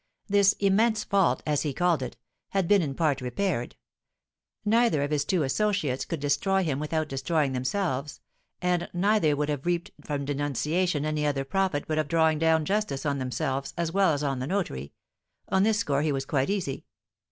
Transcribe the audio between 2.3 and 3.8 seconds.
had been in part repaired;